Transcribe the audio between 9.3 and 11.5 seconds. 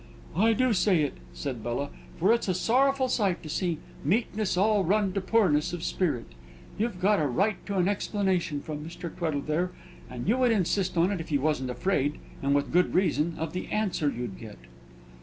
there; and you would insist on it, if you